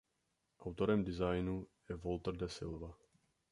[0.59, 1.55] Autorem designu
[1.89, 2.93] je Walter de Silva.